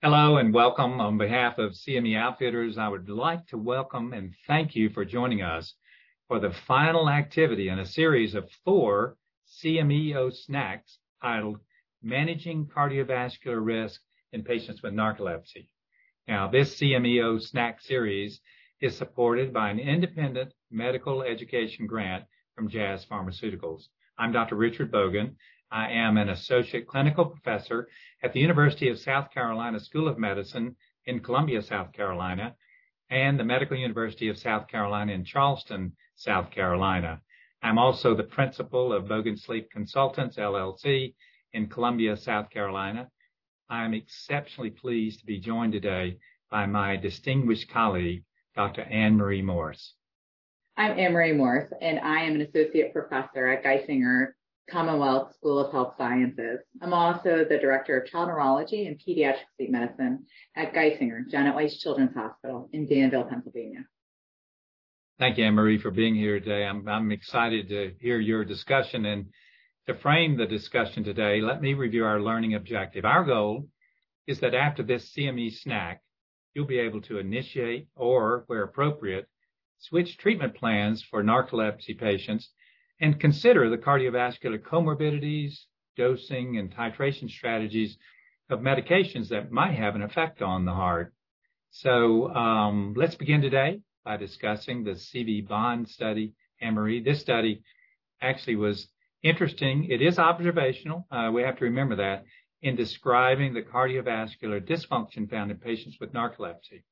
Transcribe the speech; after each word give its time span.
Hello 0.00 0.36
and 0.36 0.54
welcome. 0.54 1.00
On 1.00 1.18
behalf 1.18 1.58
of 1.58 1.72
CME 1.72 2.16
Outfitters, 2.16 2.78
I 2.78 2.86
would 2.86 3.08
like 3.08 3.44
to 3.48 3.58
welcome 3.58 4.12
and 4.12 4.32
thank 4.46 4.76
you 4.76 4.90
for 4.90 5.04
joining 5.04 5.42
us 5.42 5.74
for 6.28 6.38
the 6.38 6.52
final 6.52 7.10
activity 7.10 7.68
in 7.68 7.80
a 7.80 7.84
series 7.84 8.36
of 8.36 8.48
four 8.64 9.16
CMEO 9.60 10.32
snacks 10.32 10.98
titled 11.20 11.58
Managing 12.00 12.66
Cardiovascular 12.66 13.58
Risk 13.60 14.00
in 14.32 14.44
Patients 14.44 14.84
with 14.84 14.94
Narcolepsy. 14.94 15.68
Now, 16.28 16.46
this 16.46 16.78
CMEO 16.78 17.42
snack 17.42 17.80
series 17.80 18.40
is 18.80 18.96
supported 18.96 19.52
by 19.52 19.70
an 19.70 19.80
independent 19.80 20.54
medical 20.70 21.22
education 21.22 21.88
grant 21.88 22.22
from 22.54 22.68
Jazz 22.68 23.04
Pharmaceuticals. 23.04 23.88
I'm 24.16 24.30
Dr. 24.30 24.54
Richard 24.54 24.92
Bogan. 24.92 25.34
I 25.70 25.90
am 25.90 26.16
an 26.16 26.30
associate 26.30 26.86
clinical 26.86 27.26
professor 27.26 27.88
at 28.22 28.32
the 28.32 28.40
University 28.40 28.88
of 28.88 28.98
South 28.98 29.30
Carolina 29.30 29.78
School 29.78 30.08
of 30.08 30.18
Medicine 30.18 30.76
in 31.04 31.20
Columbia, 31.20 31.60
South 31.60 31.92
Carolina, 31.92 32.54
and 33.10 33.38
the 33.38 33.44
Medical 33.44 33.76
University 33.76 34.28
of 34.28 34.38
South 34.38 34.66
Carolina 34.68 35.12
in 35.12 35.24
Charleston, 35.24 35.92
South 36.14 36.50
Carolina. 36.50 37.20
I'm 37.62 37.78
also 37.78 38.14
the 38.14 38.22
principal 38.22 38.92
of 38.94 39.04
Bogan 39.04 39.38
Sleep 39.38 39.70
Consultants, 39.70 40.36
LLC 40.36 41.14
in 41.52 41.66
Columbia, 41.66 42.16
South 42.16 42.48
Carolina. 42.48 43.10
I'm 43.68 43.92
exceptionally 43.92 44.70
pleased 44.70 45.20
to 45.20 45.26
be 45.26 45.38
joined 45.38 45.72
today 45.72 46.18
by 46.50 46.64
my 46.64 46.96
distinguished 46.96 47.68
colleague, 47.68 48.24
Dr. 48.54 48.82
Anne 48.82 49.16
Marie 49.16 49.42
Morse. 49.42 49.94
I'm 50.78 50.98
Anne 50.98 51.12
Marie 51.12 51.32
Morse, 51.32 51.72
and 51.82 51.98
I 51.98 52.22
am 52.22 52.36
an 52.36 52.40
associate 52.42 52.94
professor 52.94 53.48
at 53.48 53.64
Geisinger 53.64 54.28
Commonwealth 54.70 55.34
School 55.34 55.58
of 55.58 55.72
Health 55.72 55.94
Sciences. 55.96 56.60
I'm 56.82 56.92
also 56.92 57.44
the 57.48 57.58
director 57.58 57.98
of 57.98 58.06
child 58.08 58.28
neurology 58.28 58.86
and 58.86 58.98
pediatric 58.98 59.46
sleep 59.56 59.70
medicine 59.70 60.26
at 60.56 60.74
Geisinger, 60.74 61.28
Janet 61.30 61.54
Weis 61.54 61.78
Children's 61.78 62.14
Hospital 62.14 62.68
in 62.72 62.86
Danville, 62.86 63.24
Pennsylvania. 63.24 63.84
Thank 65.18 65.38
you, 65.38 65.46
Anne 65.46 65.54
Marie, 65.54 65.78
for 65.78 65.90
being 65.90 66.14
here 66.14 66.38
today. 66.38 66.64
I'm, 66.64 66.86
I'm 66.86 67.10
excited 67.10 67.68
to 67.70 67.92
hear 68.00 68.20
your 68.20 68.44
discussion. 68.44 69.04
And 69.06 69.26
to 69.86 69.94
frame 69.94 70.36
the 70.36 70.46
discussion 70.46 71.02
today, 71.02 71.40
let 71.40 71.60
me 71.62 71.74
review 71.74 72.04
our 72.04 72.20
learning 72.20 72.54
objective. 72.54 73.04
Our 73.04 73.24
goal 73.24 73.68
is 74.26 74.40
that 74.40 74.54
after 74.54 74.82
this 74.82 75.12
CME 75.16 75.58
snack, 75.58 76.02
you'll 76.54 76.66
be 76.66 76.78
able 76.78 77.00
to 77.02 77.18
initiate 77.18 77.88
or, 77.96 78.44
where 78.46 78.62
appropriate, 78.62 79.26
switch 79.78 80.18
treatment 80.18 80.54
plans 80.54 81.04
for 81.10 81.24
narcolepsy 81.24 81.98
patients 81.98 82.50
and 83.00 83.20
consider 83.20 83.68
the 83.70 83.78
cardiovascular 83.78 84.58
comorbidities, 84.58 85.60
dosing, 85.96 86.58
and 86.58 86.74
titration 86.74 87.30
strategies 87.30 87.96
of 88.50 88.60
medications 88.60 89.28
that 89.28 89.50
might 89.50 89.74
have 89.74 89.94
an 89.94 90.02
effect 90.02 90.42
on 90.42 90.64
the 90.64 90.72
heart. 90.72 91.12
So 91.70 92.34
um, 92.34 92.94
let's 92.96 93.14
begin 93.14 93.42
today 93.42 93.80
by 94.04 94.16
discussing 94.16 94.84
the 94.84 94.92
CV 94.92 95.46
Bond 95.46 95.88
study. 95.88 96.32
Anne-Marie, 96.60 97.02
this 97.02 97.20
study 97.20 97.62
actually 98.20 98.56
was 98.56 98.88
interesting. 99.22 99.84
It 99.90 100.02
is 100.02 100.18
observational. 100.18 101.06
Uh, 101.10 101.30
we 101.32 101.42
have 101.42 101.58
to 101.58 101.64
remember 101.64 101.96
that 101.96 102.24
in 102.62 102.74
describing 102.74 103.54
the 103.54 103.62
cardiovascular 103.62 104.60
dysfunction 104.60 105.30
found 105.30 105.50
in 105.50 105.58
patients 105.58 105.98
with 106.00 106.12
narcolepsy. 106.12 106.82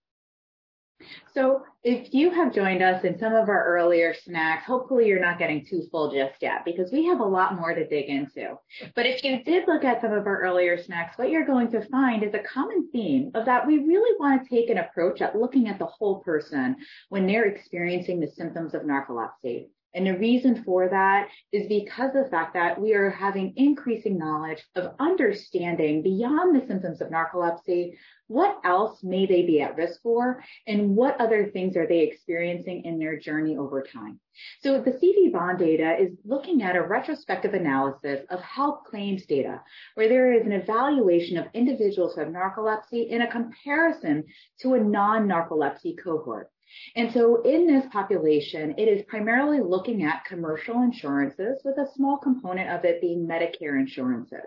So 1.34 1.62
if 1.84 2.14
you 2.14 2.30
have 2.30 2.54
joined 2.54 2.82
us 2.82 3.04
in 3.04 3.18
some 3.18 3.34
of 3.34 3.48
our 3.48 3.64
earlier 3.66 4.14
snacks, 4.14 4.64
hopefully 4.64 5.06
you're 5.06 5.20
not 5.20 5.38
getting 5.38 5.64
too 5.64 5.86
full 5.90 6.10
just 6.10 6.40
yet 6.40 6.64
because 6.64 6.90
we 6.90 7.04
have 7.06 7.20
a 7.20 7.24
lot 7.24 7.54
more 7.54 7.74
to 7.74 7.86
dig 7.86 8.08
into. 8.08 8.54
But 8.94 9.06
if 9.06 9.22
you 9.22 9.44
did 9.44 9.68
look 9.68 9.84
at 9.84 10.00
some 10.00 10.12
of 10.12 10.26
our 10.26 10.40
earlier 10.40 10.82
snacks, 10.82 11.18
what 11.18 11.30
you're 11.30 11.46
going 11.46 11.70
to 11.72 11.86
find 11.88 12.22
is 12.22 12.34
a 12.34 12.38
common 12.38 12.88
theme 12.90 13.30
of 13.34 13.44
that 13.44 13.66
we 13.66 13.78
really 13.78 14.16
want 14.18 14.42
to 14.42 14.48
take 14.48 14.70
an 14.70 14.78
approach 14.78 15.20
at 15.20 15.36
looking 15.36 15.68
at 15.68 15.78
the 15.78 15.86
whole 15.86 16.20
person 16.20 16.76
when 17.10 17.26
they're 17.26 17.46
experiencing 17.46 18.18
the 18.18 18.28
symptoms 18.28 18.74
of 18.74 18.82
narcolepsy. 18.82 19.68
And 19.96 20.06
the 20.06 20.18
reason 20.18 20.62
for 20.62 20.90
that 20.90 21.30
is 21.52 21.66
because 21.68 22.14
of 22.14 22.24
the 22.24 22.30
fact 22.30 22.52
that 22.52 22.78
we 22.78 22.92
are 22.92 23.08
having 23.08 23.54
increasing 23.56 24.18
knowledge 24.18 24.62
of 24.74 24.94
understanding 25.00 26.02
beyond 26.02 26.54
the 26.54 26.66
symptoms 26.66 27.00
of 27.00 27.08
narcolepsy, 27.08 27.96
what 28.26 28.58
else 28.62 29.02
may 29.02 29.24
they 29.24 29.46
be 29.46 29.62
at 29.62 29.74
risk 29.76 30.02
for 30.02 30.44
and 30.66 30.94
what 30.94 31.18
other 31.18 31.46
things 31.46 31.78
are 31.78 31.86
they 31.86 32.00
experiencing 32.00 32.84
in 32.84 32.98
their 32.98 33.18
journey 33.18 33.56
over 33.56 33.82
time. 33.82 34.20
So 34.60 34.82
the 34.82 34.90
CV 34.90 35.32
bond 35.32 35.60
data 35.60 35.96
is 35.98 36.12
looking 36.26 36.62
at 36.62 36.76
a 36.76 36.82
retrospective 36.82 37.54
analysis 37.54 38.20
of 38.28 38.40
health 38.40 38.80
claims 38.84 39.24
data 39.24 39.62
where 39.94 40.10
there 40.10 40.34
is 40.34 40.44
an 40.44 40.52
evaluation 40.52 41.38
of 41.38 41.46
individuals 41.54 42.14
who 42.14 42.20
have 42.20 42.28
narcolepsy 42.28 43.08
in 43.08 43.22
a 43.22 43.30
comparison 43.30 44.24
to 44.60 44.74
a 44.74 44.80
non-narcolepsy 44.80 45.96
cohort. 46.04 46.50
And 46.94 47.12
so 47.12 47.42
in 47.42 47.66
this 47.66 47.86
population, 47.92 48.74
it 48.78 48.88
is 48.88 49.04
primarily 49.06 49.60
looking 49.60 50.04
at 50.04 50.24
commercial 50.24 50.82
insurances 50.82 51.60
with 51.64 51.78
a 51.78 51.90
small 51.94 52.18
component 52.18 52.70
of 52.70 52.84
it 52.84 53.00
being 53.00 53.26
Medicare 53.26 53.78
insurances. 53.78 54.46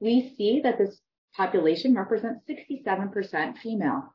We 0.00 0.34
see 0.36 0.60
that 0.62 0.78
this 0.78 1.00
population 1.36 1.94
represents 1.94 2.44
67% 2.48 3.58
female. 3.58 4.14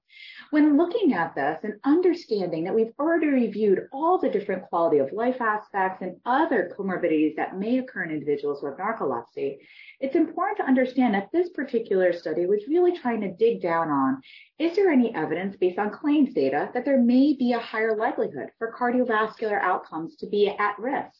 When 0.51 0.77
looking 0.77 1.13
at 1.13 1.35
this 1.35 1.59
and 1.63 1.79
understanding 1.83 2.63
that 2.63 2.73
we've 2.73 2.93
already 2.99 3.27
reviewed 3.27 3.87
all 3.91 4.17
the 4.17 4.29
different 4.29 4.63
quality 4.63 4.97
of 4.97 5.11
life 5.11 5.39
aspects 5.39 6.01
and 6.01 6.17
other 6.25 6.73
comorbidities 6.77 7.35
that 7.35 7.57
may 7.57 7.77
occur 7.77 8.03
in 8.03 8.11
individuals 8.11 8.63
with 8.63 8.77
narcolepsy, 8.77 9.57
it's 9.99 10.15
important 10.15 10.57
to 10.57 10.65
understand 10.65 11.13
that 11.13 11.29
this 11.31 11.49
particular 11.49 12.13
study 12.13 12.45
was 12.45 12.67
really 12.67 12.97
trying 12.97 13.21
to 13.21 13.33
dig 13.33 13.61
down 13.61 13.89
on 13.89 14.21
is 14.57 14.75
there 14.75 14.89
any 14.89 15.13
evidence 15.13 15.55
based 15.57 15.77
on 15.77 15.91
claims 15.91 16.33
data 16.33 16.69
that 16.73 16.85
there 16.85 16.99
may 16.99 17.33
be 17.33 17.53
a 17.53 17.59
higher 17.59 17.95
likelihood 17.95 18.49
for 18.57 18.73
cardiovascular 18.73 19.61
outcomes 19.61 20.15
to 20.17 20.27
be 20.27 20.47
at 20.47 20.79
risk? 20.79 21.19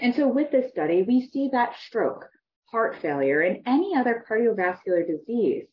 And 0.00 0.14
so 0.14 0.28
with 0.28 0.50
this 0.50 0.70
study, 0.70 1.02
we 1.02 1.28
see 1.28 1.48
that 1.52 1.76
stroke, 1.76 2.28
heart 2.76 3.00
failure, 3.00 3.40
and 3.40 3.62
any 3.64 3.96
other 3.96 4.22
cardiovascular 4.28 5.06
disease 5.06 5.64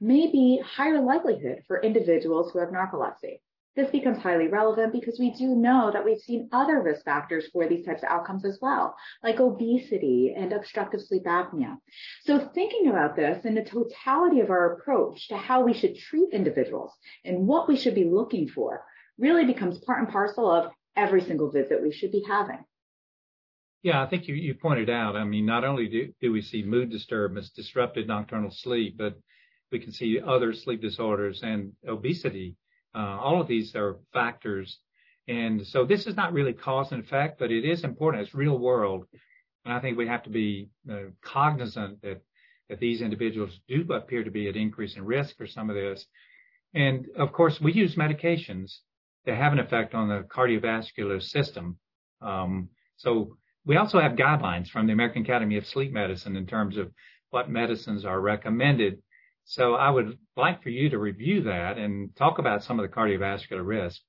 may 0.00 0.26
be 0.26 0.60
higher 0.66 1.00
likelihood 1.00 1.62
for 1.68 1.80
individuals 1.80 2.50
who 2.50 2.58
have 2.58 2.70
narcolepsy. 2.70 3.38
This 3.76 3.92
becomes 3.92 4.18
highly 4.18 4.48
relevant 4.48 4.92
because 4.92 5.20
we 5.20 5.30
do 5.30 5.54
know 5.54 5.92
that 5.92 6.04
we've 6.04 6.18
seen 6.18 6.48
other 6.50 6.82
risk 6.82 7.04
factors 7.04 7.46
for 7.52 7.68
these 7.68 7.86
types 7.86 8.02
of 8.02 8.08
outcomes 8.08 8.44
as 8.44 8.58
well, 8.60 8.96
like 9.22 9.38
obesity 9.38 10.34
and 10.36 10.52
obstructive 10.52 11.00
sleep 11.00 11.26
apnea. 11.26 11.76
So 12.24 12.50
thinking 12.52 12.88
about 12.88 13.14
this 13.14 13.44
in 13.44 13.54
the 13.54 13.62
totality 13.62 14.40
of 14.40 14.50
our 14.50 14.72
approach 14.72 15.28
to 15.28 15.36
how 15.36 15.62
we 15.62 15.74
should 15.74 15.94
treat 15.96 16.32
individuals 16.32 16.90
and 17.24 17.46
what 17.46 17.68
we 17.68 17.76
should 17.76 17.94
be 17.94 18.02
looking 18.02 18.48
for 18.48 18.82
really 19.16 19.44
becomes 19.44 19.78
part 19.78 20.00
and 20.00 20.08
parcel 20.08 20.50
of 20.50 20.72
every 20.96 21.20
single 21.20 21.52
visit 21.52 21.80
we 21.80 21.92
should 21.92 22.10
be 22.10 22.24
having. 22.26 22.64
Yeah, 23.88 24.02
I 24.02 24.06
think 24.06 24.28
you, 24.28 24.34
you 24.34 24.52
pointed 24.52 24.90
out, 24.90 25.16
I 25.16 25.24
mean, 25.24 25.46
not 25.46 25.64
only 25.64 25.88
do, 25.88 26.12
do 26.20 26.30
we 26.30 26.42
see 26.42 26.62
mood 26.62 26.90
disturbance, 26.90 27.48
disrupted 27.48 28.06
nocturnal 28.06 28.50
sleep, 28.50 28.98
but 28.98 29.14
we 29.72 29.78
can 29.78 29.92
see 29.92 30.20
other 30.20 30.52
sleep 30.52 30.82
disorders 30.82 31.40
and 31.42 31.72
obesity. 31.88 32.56
Uh, 32.94 33.16
all 33.18 33.40
of 33.40 33.48
these 33.48 33.74
are 33.74 33.96
factors. 34.12 34.80
And 35.26 35.66
so 35.66 35.86
this 35.86 36.06
is 36.06 36.16
not 36.16 36.34
really 36.34 36.52
cause 36.52 36.92
and 36.92 37.02
effect, 37.02 37.38
but 37.38 37.50
it 37.50 37.64
is 37.64 37.82
important. 37.82 38.24
It's 38.24 38.34
real 38.34 38.58
world. 38.58 39.06
And 39.64 39.72
I 39.72 39.80
think 39.80 39.96
we 39.96 40.06
have 40.06 40.24
to 40.24 40.30
be 40.30 40.68
uh, 40.92 41.08
cognizant 41.22 42.02
that, 42.02 42.20
that 42.68 42.80
these 42.80 43.00
individuals 43.00 43.58
do 43.68 43.90
appear 43.94 44.22
to 44.22 44.30
be 44.30 44.50
at 44.50 44.56
increase 44.56 44.96
in 44.96 45.02
risk 45.06 45.38
for 45.38 45.46
some 45.46 45.70
of 45.70 45.76
this. 45.76 46.04
And 46.74 47.06
of 47.16 47.32
course, 47.32 47.58
we 47.58 47.72
use 47.72 47.94
medications 47.94 48.80
that 49.24 49.36
have 49.36 49.54
an 49.54 49.60
effect 49.60 49.94
on 49.94 50.08
the 50.08 50.26
cardiovascular 50.28 51.22
system. 51.22 51.78
Um, 52.20 52.68
so 52.98 53.38
we 53.68 53.76
also 53.76 54.00
have 54.00 54.12
guidelines 54.12 54.68
from 54.68 54.86
the 54.86 54.94
American 54.94 55.22
Academy 55.22 55.58
of 55.58 55.66
Sleep 55.66 55.92
Medicine 55.92 56.36
in 56.36 56.46
terms 56.46 56.78
of 56.78 56.90
what 57.30 57.50
medicines 57.50 58.06
are 58.06 58.18
recommended. 58.18 59.02
So 59.44 59.74
I 59.74 59.90
would 59.90 60.18
like 60.38 60.62
for 60.62 60.70
you 60.70 60.88
to 60.88 60.98
review 60.98 61.42
that 61.42 61.76
and 61.76 62.16
talk 62.16 62.38
about 62.38 62.64
some 62.64 62.80
of 62.80 62.88
the 62.88 62.96
cardiovascular 62.96 63.64
risk. 63.64 64.00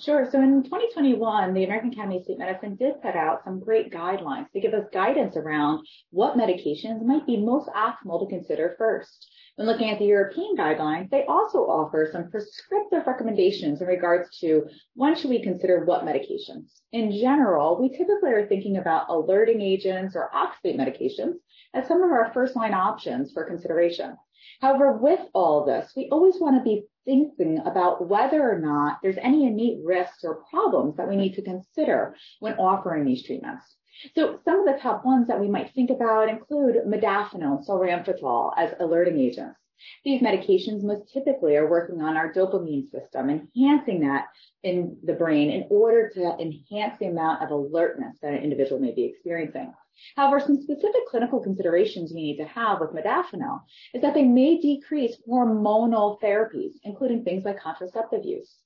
Sure. 0.00 0.28
So 0.30 0.40
in 0.40 0.62
2021, 0.62 1.52
the 1.52 1.64
American 1.64 1.92
Academy 1.92 2.18
of 2.18 2.24
Sleep 2.24 2.38
Medicine 2.38 2.76
did 2.76 3.02
put 3.02 3.16
out 3.16 3.42
some 3.44 3.58
great 3.58 3.92
guidelines 3.92 4.50
to 4.52 4.60
give 4.60 4.72
us 4.72 4.86
guidance 4.92 5.36
around 5.36 5.84
what 6.10 6.36
medications 6.36 7.04
might 7.04 7.26
be 7.26 7.36
most 7.36 7.68
optimal 7.70 8.20
to 8.20 8.34
consider 8.34 8.76
first. 8.78 9.28
When 9.56 9.66
looking 9.66 9.90
at 9.90 9.98
the 9.98 10.06
European 10.06 10.56
guidelines, 10.56 11.10
they 11.10 11.24
also 11.26 11.58
offer 11.58 12.08
some 12.10 12.30
prescriptive 12.30 13.06
recommendations 13.06 13.80
in 13.80 13.86
regards 13.86 14.38
to 14.40 14.66
when 14.94 15.14
should 15.14 15.30
we 15.30 15.42
consider 15.42 15.84
what 15.84 16.04
medications. 16.04 16.80
In 16.92 17.12
general, 17.12 17.80
we 17.80 17.88
typically 17.88 18.32
are 18.32 18.46
thinking 18.46 18.78
about 18.78 19.08
alerting 19.08 19.60
agents 19.60 20.16
or 20.16 20.30
oxybate 20.34 20.76
medications 20.76 21.34
as 21.72 21.86
some 21.86 22.02
of 22.02 22.10
our 22.10 22.32
first 22.32 22.56
line 22.56 22.74
options 22.74 23.32
for 23.32 23.44
consideration. 23.44 24.16
However, 24.60 24.92
with 24.92 25.20
all 25.34 25.64
this, 25.64 25.92
we 25.96 26.08
always 26.10 26.40
want 26.40 26.56
to 26.56 26.62
be 26.62 26.86
thinking 27.04 27.58
about 27.58 28.08
whether 28.08 28.50
or 28.50 28.58
not 28.58 28.98
there's 29.02 29.18
any 29.18 29.46
innate 29.46 29.78
risks 29.84 30.24
or 30.24 30.44
problems 30.50 30.96
that 30.96 31.08
we 31.08 31.16
need 31.16 31.34
to 31.34 31.42
consider 31.42 32.16
when 32.40 32.54
offering 32.54 33.04
these 33.04 33.24
treatments. 33.24 33.76
So 34.14 34.40
some 34.44 34.60
of 34.60 34.66
the 34.66 34.80
top 34.80 35.04
ones 35.04 35.28
that 35.28 35.40
we 35.40 35.48
might 35.48 35.72
think 35.74 35.90
about 35.90 36.28
include 36.28 36.76
modafinil 36.86 37.66
solriamfetol 37.66 38.52
as 38.56 38.74
alerting 38.80 39.18
agents. 39.18 39.58
These 40.04 40.22
medications 40.22 40.82
most 40.82 41.12
typically 41.12 41.56
are 41.56 41.68
working 41.68 42.00
on 42.00 42.16
our 42.16 42.32
dopamine 42.32 42.90
system, 42.90 43.30
enhancing 43.30 44.00
that 44.00 44.26
in 44.62 44.98
the 45.04 45.14
brain 45.14 45.50
in 45.50 45.66
order 45.70 46.08
to 46.10 46.36
enhance 46.38 46.98
the 46.98 47.06
amount 47.06 47.42
of 47.42 47.50
alertness 47.50 48.18
that 48.22 48.34
an 48.34 48.42
individual 48.42 48.80
may 48.80 48.92
be 48.92 49.04
experiencing. 49.04 49.72
However, 50.16 50.40
some 50.40 50.60
specific 50.60 51.06
clinical 51.06 51.40
considerations 51.40 52.10
you 52.10 52.16
need 52.16 52.36
to 52.38 52.44
have 52.46 52.80
with 52.80 52.90
modafinil 52.90 53.60
is 53.92 54.02
that 54.02 54.14
they 54.14 54.24
may 54.24 54.60
decrease 54.60 55.16
hormonal 55.28 56.20
therapies, 56.20 56.72
including 56.82 57.22
things 57.22 57.44
like 57.44 57.60
contraceptive 57.60 58.24
use. 58.24 58.56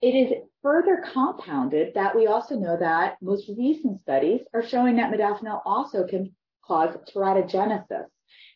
It 0.00 0.14
is 0.14 0.32
further 0.62 1.04
compounded 1.12 1.94
that 1.94 2.16
we 2.16 2.26
also 2.26 2.58
know 2.58 2.76
that 2.76 3.16
most 3.22 3.48
recent 3.56 4.00
studies 4.00 4.40
are 4.52 4.62
showing 4.62 4.96
that 4.96 5.12
modafinil 5.12 5.62
also 5.64 6.06
can 6.06 6.34
cause 6.62 6.96
teratogenesis 7.14 8.06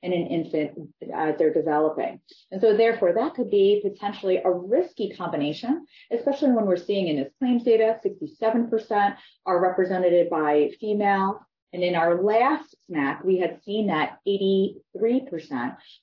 in 0.03 0.12
an 0.12 0.27
infant 0.27 0.73
as 1.15 1.37
they're 1.37 1.53
developing. 1.53 2.21
And 2.50 2.61
so 2.61 2.77
therefore 2.77 3.12
that 3.15 3.35
could 3.35 3.50
be 3.50 3.81
potentially 3.83 4.39
a 4.45 4.50
risky 4.50 5.11
combination, 5.11 5.87
especially 6.12 6.53
when 6.53 6.67
we're 6.67 6.77
seeing 6.77 7.09
in 7.09 7.17
this 7.17 7.33
claims 7.39 7.65
data, 7.65 7.99
67% 8.05 9.17
are 9.47 9.61
represented 9.61 10.31
by 10.31 10.71
female. 10.81 11.41
And 11.73 11.83
in 11.83 11.95
our 11.95 12.23
last 12.23 12.75
SNAC, 12.91 13.25
we 13.25 13.39
had 13.39 13.62
seen 13.62 13.89
that 13.89 14.19
83% 14.27 14.77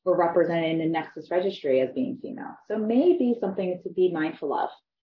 were 0.03 0.15
represented 0.15 0.71
in 0.71 0.77
the 0.77 0.85
Nexus 0.85 1.31
registry 1.31 1.81
as 1.81 1.89
being 1.95 2.19
female. 2.21 2.55
So 2.67 2.77
maybe 2.77 3.35
something 3.39 3.81
to 3.81 3.89
be 3.89 4.11
mindful 4.11 4.53
of. 4.53 4.69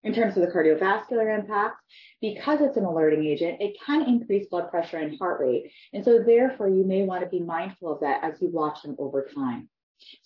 In 0.08 0.14
terms 0.14 0.38
of 0.38 0.42
the 0.44 0.48
cardiovascular 0.48 1.38
impact, 1.38 1.82
because 2.22 2.62
it's 2.62 2.78
an 2.78 2.86
alerting 2.86 3.26
agent, 3.26 3.60
it 3.60 3.76
can 3.86 4.08
increase 4.08 4.48
blood 4.48 4.72
pressure 4.72 4.96
and 4.96 5.20
heart 5.20 5.42
rate. 5.42 5.70
And 5.92 6.06
so 6.06 6.24
therefore 6.24 6.70
you 6.70 6.86
may 6.86 7.04
want 7.04 7.26
to 7.26 7.30
be 7.30 7.42
mindful 7.42 7.92
of 7.92 8.00
that 8.00 8.24
as 8.24 8.42
you 8.42 8.48
watch 8.48 8.84
them 8.84 8.96
over 9.00 9.28
time. 9.36 9.68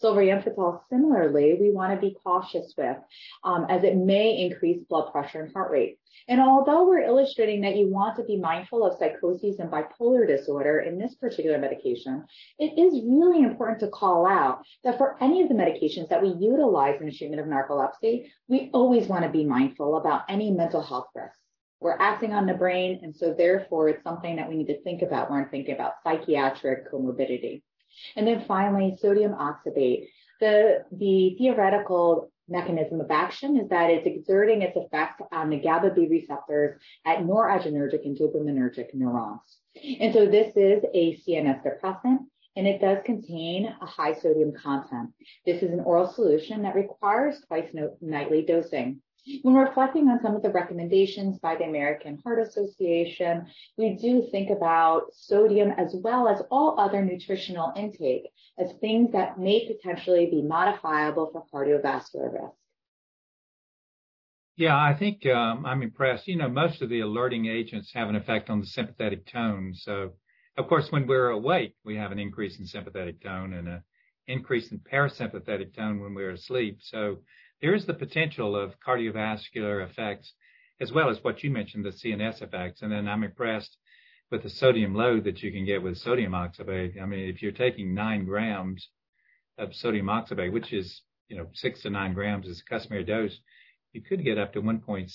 Solriamfetol, 0.03 0.81
similarly, 0.89 1.57
we 1.59 1.71
want 1.71 1.94
to 1.94 2.00
be 2.00 2.18
cautious 2.23 2.73
with, 2.77 2.97
um, 3.44 3.65
as 3.69 3.83
it 3.83 3.95
may 3.95 4.38
increase 4.38 4.83
blood 4.89 5.12
pressure 5.12 5.41
and 5.41 5.53
heart 5.53 5.71
rate. 5.71 5.97
And 6.27 6.41
although 6.41 6.88
we're 6.88 7.03
illustrating 7.03 7.62
that 7.62 7.75
you 7.75 7.88
want 7.88 8.18
to 8.18 8.23
be 8.23 8.38
mindful 8.38 8.85
of 8.85 8.97
psychosis 8.97 9.59
and 9.59 9.71
bipolar 9.71 10.27
disorder 10.27 10.79
in 10.79 10.97
this 10.97 11.15
particular 11.15 11.57
medication, 11.57 12.25
it 12.59 12.77
is 12.77 13.03
really 13.06 13.44
important 13.44 13.79
to 13.79 13.88
call 13.88 14.25
out 14.25 14.63
that 14.83 14.97
for 14.97 15.21
any 15.21 15.41
of 15.41 15.50
the 15.50 15.56
medications 15.56 16.09
that 16.09 16.21
we 16.21 16.29
utilize 16.29 17.00
in 17.00 17.07
the 17.07 17.15
treatment 17.15 17.41
of 17.41 17.47
narcolepsy, 17.47 18.29
we 18.47 18.69
always 18.74 19.07
want 19.07 19.24
to 19.24 19.29
be 19.29 19.45
mindful 19.45 19.97
about 19.97 20.24
any 20.29 20.51
mental 20.51 20.81
health 20.81 21.07
risks. 21.15 21.38
We're 21.79 21.97
acting 21.97 22.33
on 22.33 22.45
the 22.45 22.53
brain, 22.53 23.00
and 23.01 23.15
so 23.15 23.33
therefore 23.33 23.89
it's 23.89 24.03
something 24.03 24.35
that 24.35 24.47
we 24.47 24.56
need 24.56 24.67
to 24.67 24.81
think 24.83 25.01
about 25.01 25.31
when 25.31 25.50
thinking 25.50 25.74
about 25.74 25.94
psychiatric 26.03 26.91
comorbidity. 26.91 27.63
And 28.15 28.27
then 28.27 28.45
finally, 28.47 28.97
sodium 28.99 29.33
oxybate. 29.33 30.07
The, 30.39 30.85
the 30.91 31.35
theoretical 31.38 32.31
mechanism 32.49 32.99
of 32.99 33.09
action 33.09 33.57
is 33.57 33.69
that 33.69 33.89
it's 33.89 34.05
exerting 34.05 34.61
its 34.61 34.75
effects 34.75 35.21
on 35.31 35.49
the 35.49 35.57
GABA 35.57 35.91
B 35.91 36.07
receptors 36.07 36.79
at 37.05 37.19
noradrenergic 37.19 38.05
and 38.05 38.17
dopaminergic 38.17 38.93
neurons. 38.93 39.57
And 39.99 40.13
so 40.13 40.25
this 40.25 40.53
is 40.55 40.83
a 40.93 41.17
CNS 41.17 41.63
depressant 41.63 42.21
and 42.55 42.67
it 42.67 42.81
does 42.81 42.97
contain 43.05 43.73
a 43.81 43.85
high 43.85 44.13
sodium 44.13 44.51
content. 44.53 45.11
This 45.45 45.63
is 45.63 45.71
an 45.71 45.79
oral 45.79 46.07
solution 46.07 46.63
that 46.63 46.75
requires 46.75 47.39
twice 47.47 47.69
nightly 48.01 48.41
dosing. 48.41 49.01
When 49.44 49.53
reflecting 49.53 50.07
on 50.07 50.19
some 50.21 50.35
of 50.35 50.41
the 50.41 50.50
recommendations 50.50 51.38
by 51.38 51.56
the 51.56 51.65
American 51.65 52.18
Heart 52.23 52.39
Association, 52.39 53.45
we 53.77 53.94
do 53.94 54.27
think 54.31 54.50
about 54.50 55.13
sodium 55.13 55.71
as 55.77 55.95
well 55.95 56.27
as 56.27 56.41
all 56.50 56.79
other 56.79 57.06
nutritional 57.06 57.71
intake 57.75 58.31
as 58.57 58.73
things 58.81 59.12
that 59.12 59.39
may 59.39 59.68
potentially 59.68 60.25
be 60.25 60.41
modifiable 60.41 61.29
for 61.31 61.45
cardiovascular 61.53 62.33
risk. 62.33 62.56
Yeah, 64.57 64.75
I 64.75 64.95
think 64.95 65.25
um, 65.27 65.65
I'm 65.65 65.83
impressed. 65.83 66.27
You 66.27 66.38
know, 66.38 66.50
most 66.50 66.81
of 66.81 66.89
the 66.89 67.01
alerting 67.01 67.45
agents 67.45 67.91
have 67.94 68.09
an 68.09 68.15
effect 68.15 68.50
on 68.50 68.59
the 68.59 68.65
sympathetic 68.65 69.27
tone. 69.27 69.74
So, 69.75 70.13
of 70.57 70.67
course, 70.67 70.91
when 70.91 71.07
we're 71.07 71.29
awake, 71.29 71.75
we 71.85 71.95
have 71.95 72.12
an 72.12 72.19
increase 72.19 72.59
in 72.59 72.65
sympathetic 72.65 73.21
tone 73.21 73.53
and 73.53 73.67
an 73.67 73.83
increase 74.27 74.71
in 74.71 74.79
parasympathetic 74.79 75.75
tone 75.75 76.00
when 76.00 76.13
we're 76.13 76.31
asleep. 76.31 76.79
So 76.81 77.17
there 77.62 77.75
is 77.75 77.86
the 77.86 77.94
potential 77.94 78.56
of 78.56 78.80
cardiovascular 78.86 79.88
effects 79.88 80.34
as 80.81 80.92
well 80.92 81.10
as 81.10 81.24
what 81.24 81.44
you 81.44 81.52
mentioned, 81.52 81.86
the 81.86 81.90
CNS 81.90 82.42
effects. 82.42 82.81
And 82.81 82.92
then 82.92 83.08
I'm 83.08 83.24
impressed 83.24 83.78
with 84.31 84.42
the 84.42 84.50
sodium 84.50 84.96
load 84.96 85.25
that 85.25 85.44
you 85.44 85.52
can 85.52 85.63
get 85.63 85.84
with 85.84 85.98
sodium 85.98 86.31
oxybate. 86.31 87.00
I 87.00 87.06
mean, 87.06 87.30
if 87.30 87.42
you're 87.42 87.52
taking 87.52 87.94
nine 87.94 88.25
grams 88.25 88.90
of 89.60 89.75
sodium 89.75 90.08
oxybate, 90.08 90.52
which 90.52 90.74
is, 90.74 91.02
you 91.28 91.38
know, 91.38 91.48
six 91.54 91.84
to 91.84 91.92
nine 91.92 92.13
grams 92.13 92.48
is 92.48 92.63
a 92.66 92.69
customary 92.69 93.04
dose, 93.04 93.38
you 93.94 94.02
could 94.02 94.24
get 94.24 94.40
up 94.40 94.54
to 94.54 94.62
1.6 94.62 95.12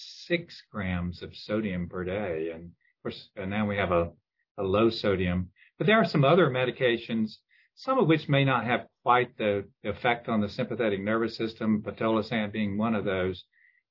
grams 0.70 1.22
of 1.22 1.34
sodium 1.34 1.88
per 1.88 2.04
day. 2.04 2.50
And 2.54 2.66
of 2.66 3.02
course, 3.02 3.28
now 3.36 3.66
we 3.66 3.76
have 3.76 3.90
a, 3.90 4.10
a 4.58 4.62
low 4.62 4.88
sodium, 4.90 5.50
but 5.78 5.86
there 5.86 5.98
are 5.98 6.04
some 6.04 6.24
other 6.24 6.48
medications 6.48 7.38
some 7.76 7.98
of 7.98 8.08
which 8.08 8.28
may 8.28 8.44
not 8.44 8.64
have 8.64 8.86
quite 9.02 9.36
the 9.36 9.64
effect 9.84 10.28
on 10.28 10.40
the 10.40 10.48
sympathetic 10.48 11.00
nervous 11.00 11.36
system, 11.36 11.82
pitolisant 11.82 12.52
being 12.52 12.78
one 12.78 12.94
of 12.94 13.04
those. 13.04 13.44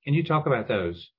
Can 0.03 0.13
you 0.13 0.23
talk 0.23 0.47
about 0.47 0.67
those? 0.67 1.11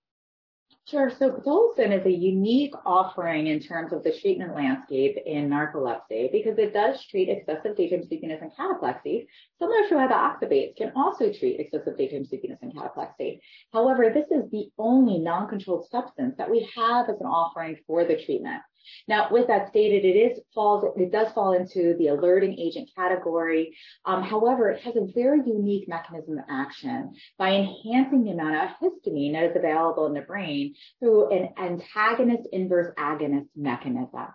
Sure. 0.89 1.11
So 1.11 1.31
pitolisant 1.31 1.99
is 1.99 2.07
a 2.07 2.11
unique 2.11 2.75
offering 2.85 3.49
in 3.49 3.59
terms 3.61 3.93
of 3.93 4.05
the 4.05 4.17
treatment 4.21 4.55
landscape 4.55 5.17
in 5.27 5.49
narcolepsy 5.49 6.31
because 6.31 6.59
it 6.59 6.73
does 6.73 7.05
treat 7.07 7.29
excessive 7.29 7.77
daytime 7.77 8.05
sleepiness 8.07 8.41
and 8.41 8.53
cataplexy, 8.53 9.27
similar 9.59 9.89
to 9.89 9.99
how 9.99 10.07
the 10.07 10.47
oxybates 10.47 10.77
can 10.77 10.93
also 10.95 11.33
treat 11.33 11.59
excessive 11.59 11.97
daytime 11.97 12.25
sleepiness 12.25 12.61
and 12.63 12.73
cataplexy. 12.73 13.41
However, 13.73 14.13
this 14.15 14.27
is 14.31 14.49
the 14.51 14.71
only 14.79 15.19
non-controlled 15.19 15.89
substance 15.91 16.37
that 16.39 16.51
we 16.51 16.69
have 16.77 17.09
as 17.09 17.21
an 17.21 17.27
offering 17.27 17.79
for 17.87 18.05
the 18.05 18.23
treatment. 18.25 18.63
Now, 19.09 19.29
with 19.31 19.47
that 19.49 19.69
stated, 19.69 20.05
it 20.05 20.17
is 20.17 20.41
falls, 20.55 20.85
it 20.97 21.13
does 21.13 21.33
fall 21.33 21.53
into 21.53 21.97
the 21.99 22.09
alerting 22.09 22.59
agent 22.59 22.91
category. 22.97 23.77
Um, 24.05 24.23
however, 24.23 24.71
it 24.71 24.81
has 24.83 24.97
a 24.97 25.07
very 25.15 25.41
unique 25.47 25.89
mechanism 25.89 26.39
of 26.39 26.45
action 26.49 27.15
by 27.39 27.53
enhancing 27.53 28.25
the 28.25 28.33
amount 28.33 28.57
of 28.57 28.71
histamine 28.81 29.33
that 29.33 29.45
is 29.45 29.57
available 29.57 30.07
in 30.07 30.15
the 30.15 30.21
brain 30.21 30.75
through 31.01 31.31
an 31.31 31.51
antagonist 31.59 32.49
inverse 32.53 32.93
agonist 32.99 33.49
mechanism. 33.57 34.27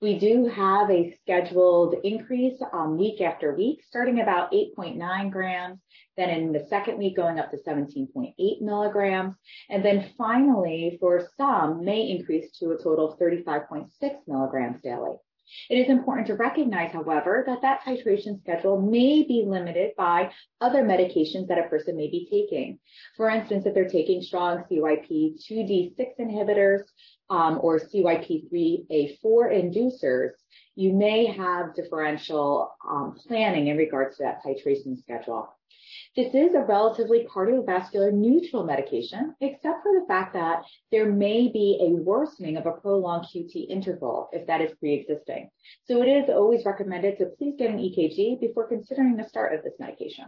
We 0.00 0.18
do 0.18 0.46
have 0.46 0.90
a 0.90 1.16
scheduled 1.22 1.96
increase 2.04 2.60
um, 2.72 2.96
week 2.98 3.20
after 3.20 3.54
week, 3.54 3.82
starting 3.86 4.20
about 4.20 4.52
8.9 4.52 5.30
grams, 5.30 5.80
then 6.16 6.30
in 6.30 6.52
the 6.52 6.66
second 6.68 6.98
week 6.98 7.16
going 7.16 7.38
up 7.38 7.50
to 7.50 7.58
17.8 7.66 8.60
milligrams, 8.60 9.34
and 9.70 9.84
then 9.84 10.10
finally 10.16 10.96
for 11.00 11.28
some 11.36 11.84
may 11.84 12.10
increase 12.10 12.56
to 12.58 12.72
a 12.72 12.82
total 12.82 13.12
of 13.12 13.18
35.6 13.18 13.88
milligrams 14.26 14.80
daily. 14.82 15.16
It 15.68 15.76
is 15.76 15.90
important 15.90 16.26
to 16.28 16.34
recognize, 16.34 16.92
however, 16.92 17.44
that 17.46 17.60
that 17.60 17.82
titration 17.82 18.40
schedule 18.40 18.80
may 18.80 19.24
be 19.24 19.44
limited 19.46 19.92
by 19.96 20.30
other 20.60 20.82
medications 20.82 21.48
that 21.48 21.58
a 21.58 21.68
person 21.68 21.96
may 21.96 22.08
be 22.08 22.26
taking. 22.30 22.78
For 23.16 23.28
instance, 23.28 23.66
if 23.66 23.74
they're 23.74 23.88
taking 23.88 24.22
strong 24.22 24.64
CYP2D6 24.70 26.18
inhibitors, 26.18 26.84
or 27.60 27.78
CYP3A4 27.78 29.22
inducers, 29.24 30.30
you 30.74 30.92
may 30.92 31.26
have 31.26 31.74
differential 31.74 32.74
um, 32.88 33.16
planning 33.26 33.68
in 33.68 33.76
regards 33.76 34.16
to 34.16 34.24
that 34.24 34.42
titration 34.44 34.98
schedule. 34.98 35.48
This 36.16 36.32
is 36.32 36.54
a 36.54 36.60
relatively 36.60 37.26
cardiovascular 37.26 38.12
neutral 38.12 38.64
medication, 38.64 39.34
except 39.40 39.82
for 39.82 39.92
the 39.98 40.06
fact 40.06 40.34
that 40.34 40.62
there 40.92 41.10
may 41.10 41.48
be 41.48 41.78
a 41.80 41.90
worsening 42.02 42.56
of 42.56 42.66
a 42.66 42.72
prolonged 42.72 43.26
QT 43.34 43.68
interval 43.68 44.28
if 44.32 44.46
that 44.46 44.60
is 44.60 44.72
pre-existing. 44.78 45.50
So 45.86 46.02
it 46.02 46.06
is 46.06 46.28
always 46.28 46.64
recommended 46.64 47.18
to 47.18 47.26
please 47.36 47.54
get 47.58 47.70
an 47.70 47.78
EKG 47.78 48.40
before 48.40 48.68
considering 48.68 49.16
the 49.16 49.28
start 49.28 49.54
of 49.54 49.64
this 49.64 49.74
medication. 49.80 50.26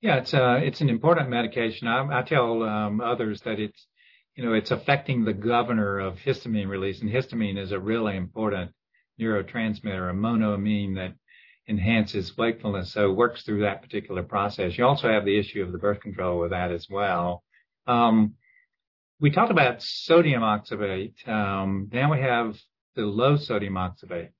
Yeah, 0.00 0.16
it's 0.16 0.34
uh, 0.34 0.60
an 0.80 0.88
important 0.88 1.28
medication. 1.28 1.86
I, 1.86 2.20
I 2.20 2.22
tell 2.22 2.62
um, 2.62 3.00
others 3.00 3.42
that 3.42 3.60
it's 3.60 3.86
you 4.34 4.44
know, 4.44 4.54
it's 4.54 4.70
affecting 4.70 5.24
the 5.24 5.32
governor 5.32 5.98
of 5.98 6.16
histamine 6.16 6.68
release. 6.68 7.00
And 7.00 7.10
histamine 7.10 7.58
is 7.58 7.72
a 7.72 7.78
really 7.78 8.16
important 8.16 8.70
neurotransmitter, 9.20 10.10
a 10.10 10.14
monoamine 10.14 10.94
that 10.96 11.14
enhances 11.68 12.36
wakefulness. 12.36 12.92
So 12.92 13.10
it 13.10 13.16
works 13.16 13.42
through 13.42 13.62
that 13.62 13.82
particular 13.82 14.22
process. 14.22 14.76
You 14.76 14.86
also 14.86 15.08
have 15.08 15.24
the 15.24 15.38
issue 15.38 15.62
of 15.62 15.72
the 15.72 15.78
birth 15.78 16.00
control 16.00 16.40
with 16.40 16.50
that 16.50 16.72
as 16.72 16.86
well. 16.88 17.44
Um, 17.86 18.34
we 19.20 19.30
talked 19.30 19.50
about 19.50 19.82
sodium 19.82 20.42
oxybate. 20.42 21.28
Um, 21.28 21.88
now 21.92 22.10
we 22.10 22.20
have 22.20 22.56
the 22.96 23.02
low 23.02 23.36
sodium 23.36 23.74
oxybate. 23.74 24.30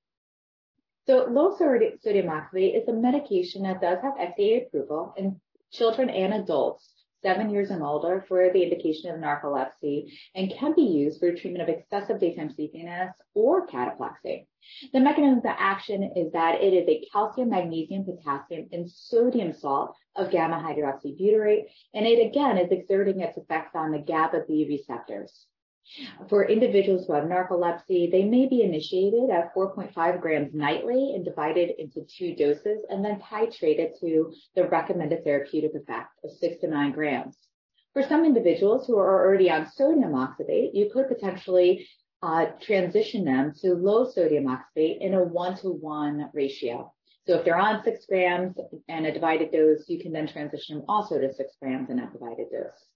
So 1.07 1.27
low 1.31 1.57
sodium 1.59 2.27
oxybate 2.29 2.81
is 2.81 2.89
a 2.89 2.93
medication 2.93 3.63
that 3.63 3.81
does 3.81 3.99
have 4.03 4.15
FDA 4.15 4.67
approval 4.67 5.15
in 5.17 5.41
children 5.73 6.09
and 6.09 6.35
adults 6.35 6.89
seven 7.23 7.51
years 7.51 7.71
and 7.71 7.83
older 7.83 8.25
for 8.29 8.51
the 8.53 8.63
indication 8.63 9.11
of 9.11 9.21
narcolepsy 9.21 10.13
and 10.35 10.53
can 10.53 10.75
be 10.75 10.83
used 10.83 11.21
for 11.21 11.33
treatment 11.33 11.63
of 11.63 11.69
excessive 11.69 12.21
daytime 12.21 12.51
sleepiness 12.51 13.15
or 13.35 13.67
cataplexy. 13.67 14.47
The 14.93 15.01
mechanism 15.01 15.39
of 15.39 15.45
action 15.47 16.13
is 16.17 16.33
that 16.33 16.63
it 16.63 16.73
is 16.73 16.89
a 16.89 17.05
calcium, 17.13 17.51
magnesium, 17.51 18.05
potassium, 18.05 18.69
and 18.73 18.91
sodium 18.91 19.53
salt 19.53 19.97
of 20.17 20.31
gamma 20.31 20.57
hydroxybutyrate, 20.57 21.65
and 21.95 22.07
it 22.07 22.27
again 22.27 22.59
is 22.59 22.71
exerting 22.71 23.21
its 23.21 23.37
effects 23.37 23.75
on 23.75 23.91
the 23.91 23.99
GABA 23.99 24.45
B 24.47 24.67
receptors. 24.69 25.47
For 26.29 26.49
individuals 26.49 27.07
who 27.07 27.15
have 27.15 27.25
narcolepsy, 27.25 28.11
they 28.11 28.25
may 28.25 28.47
be 28.47 28.63
initiated 28.63 29.29
at 29.31 29.53
4.5 29.55 30.21
grams 30.21 30.55
nightly 30.55 31.15
and 31.15 31.25
divided 31.25 31.71
into 31.81 32.05
two 32.05 32.37
doses 32.37 32.85
and 32.89 33.05
then 33.05 33.21
titrated 33.21 33.99
to 33.99 34.33
the 34.55 34.69
recommended 34.69 35.25
therapeutic 35.25 35.75
effect 35.75 36.11
of 36.23 36.31
six 36.31 36.61
to 36.61 36.69
nine 36.69 36.93
grams. 36.93 37.37
For 37.93 38.05
some 38.05 38.25
individuals 38.25 38.87
who 38.87 38.99
are 38.99 39.27
already 39.27 39.51
on 39.51 39.67
sodium 39.67 40.13
oxybate, 40.13 40.75
you 40.75 40.91
could 40.93 41.09
potentially 41.09 41.89
uh, 42.23 42.47
transition 42.61 43.25
them 43.25 43.53
to 43.61 43.75
low 43.75 44.09
sodium 44.09 44.45
oxybate 44.45 45.01
in 45.01 45.15
a 45.15 45.25
one-to-one 45.25 46.31
ratio. 46.33 46.93
So 47.27 47.35
if 47.35 47.45
they're 47.45 47.59
on 47.59 47.83
six 47.83 48.07
grams 48.07 48.57
and 48.89 49.07
a 49.07 49.13
divided 49.13 49.51
dose, 49.51 49.89
you 49.89 49.99
can 49.99 50.13
then 50.13 50.29
transition 50.29 50.77
them 50.77 50.85
also 50.89 51.19
to 51.19 51.35
six 51.35 51.57
grams 51.61 51.91
and 51.91 51.99
a 51.99 52.07
divided 52.07 52.47
dose. 52.53 52.87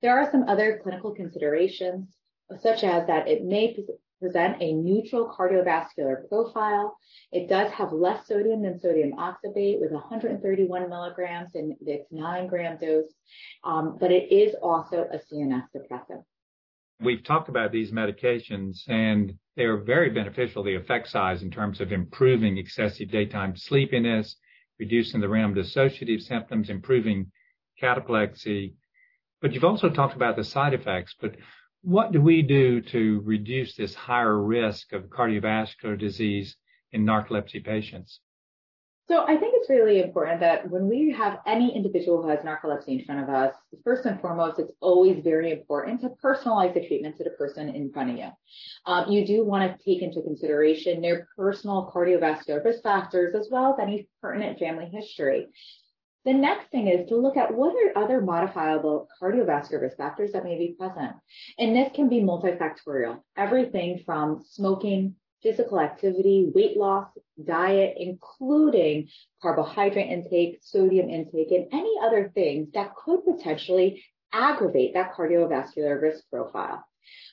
There 0.00 0.16
are 0.16 0.30
some 0.30 0.48
other 0.48 0.80
clinical 0.82 1.12
considerations 1.12 2.16
such 2.58 2.84
as 2.84 3.06
that 3.06 3.28
it 3.28 3.44
may 3.44 3.76
present 4.20 4.56
a 4.60 4.72
neutral 4.72 5.34
cardiovascular 5.36 6.28
profile. 6.28 6.96
It 7.32 7.48
does 7.48 7.72
have 7.72 7.92
less 7.92 8.26
sodium 8.26 8.62
than 8.62 8.80
sodium 8.80 9.12
oxybate 9.12 9.80
with 9.80 9.92
131 9.92 10.88
milligrams 10.88 11.54
in 11.54 11.76
its 11.80 12.06
9 12.10 12.46
gram 12.46 12.76
dose, 12.78 13.12
um, 13.64 13.96
but 13.98 14.12
it 14.12 14.30
is 14.30 14.54
also 14.62 15.06
a 15.10 15.18
CNS 15.18 15.64
depressant. 15.72 16.22
We've 17.02 17.24
talked 17.24 17.48
about 17.48 17.72
these 17.72 17.92
medications, 17.92 18.86
and 18.88 19.32
they 19.56 19.64
are 19.64 19.78
very 19.78 20.10
beneficial, 20.10 20.62
the 20.62 20.74
effect 20.74 21.08
size 21.08 21.42
in 21.42 21.50
terms 21.50 21.80
of 21.80 21.92
improving 21.92 22.58
excessive 22.58 23.10
daytime 23.10 23.56
sleepiness, 23.56 24.36
reducing 24.78 25.20
the 25.20 25.28
random 25.28 25.64
dissociative 25.64 26.20
symptoms, 26.20 26.68
improving 26.68 27.32
cataplexy. 27.82 28.74
But 29.40 29.54
you've 29.54 29.64
also 29.64 29.88
talked 29.88 30.14
about 30.14 30.36
the 30.36 30.44
side 30.44 30.74
effects. 30.74 31.14
But 31.18 31.36
what 31.82 32.12
do 32.12 32.20
we 32.20 32.42
do 32.42 32.80
to 32.80 33.20
reduce 33.24 33.74
this 33.74 33.94
higher 33.94 34.38
risk 34.38 34.92
of 34.92 35.04
cardiovascular 35.04 35.98
disease 35.98 36.56
in 36.92 37.04
narcolepsy 37.04 37.64
patients? 37.64 38.20
So 39.10 39.24
I 39.24 39.36
think 39.36 39.54
it's 39.56 39.68
really 39.68 40.00
important 40.00 40.38
that 40.38 40.70
when 40.70 40.86
we 40.86 41.10
have 41.10 41.40
any 41.44 41.74
individual 41.74 42.22
who 42.22 42.28
has 42.28 42.38
narcolepsy 42.40 43.00
in 43.00 43.04
front 43.04 43.20
of 43.20 43.28
us, 43.28 43.52
first 43.82 44.06
and 44.06 44.20
foremost, 44.20 44.60
it's 44.60 44.70
always 44.78 45.24
very 45.24 45.50
important 45.50 46.00
to 46.02 46.10
personalize 46.22 46.74
the 46.74 46.86
treatment 46.86 47.16
to 47.16 47.24
the 47.24 47.30
person 47.30 47.70
in 47.70 47.90
front 47.90 48.10
of 48.10 48.16
you. 48.18 48.28
Um, 48.86 49.10
you 49.10 49.26
do 49.26 49.44
want 49.44 49.68
to 49.68 49.84
take 49.84 50.02
into 50.02 50.22
consideration 50.22 51.00
their 51.00 51.26
personal 51.36 51.90
cardiovascular 51.92 52.64
risk 52.64 52.84
factors 52.84 53.34
as 53.34 53.48
well 53.50 53.72
as 53.72 53.80
any 53.80 54.06
pertinent 54.22 54.60
family 54.60 54.88
history. 54.92 55.48
The 56.24 56.34
next 56.34 56.70
thing 56.70 56.88
is 56.88 57.08
to 57.08 57.16
look 57.16 57.38
at 57.38 57.54
what 57.54 57.74
are 57.74 58.02
other 58.02 58.20
modifiable 58.20 59.08
cardiovascular 59.20 59.80
risk 59.80 59.96
factors 59.96 60.32
that 60.32 60.44
may 60.44 60.58
be 60.58 60.76
present. 60.78 61.12
And 61.58 61.74
this 61.74 61.90
can 61.94 62.10
be 62.10 62.20
multifactorial, 62.20 63.20
everything 63.36 64.02
from 64.04 64.44
smoking, 64.46 65.14
physical 65.42 65.80
activity, 65.80 66.50
weight 66.54 66.76
loss, 66.76 67.08
diet, 67.42 67.94
including 67.96 69.08
carbohydrate 69.40 70.10
intake, 70.10 70.58
sodium 70.62 71.08
intake, 71.08 71.52
and 71.52 71.68
any 71.72 71.94
other 72.02 72.30
things 72.34 72.68
that 72.74 72.94
could 72.96 73.24
potentially 73.24 74.04
aggravate 74.32 74.92
that 74.94 75.14
cardiovascular 75.14 76.00
risk 76.00 76.24
profile. 76.30 76.84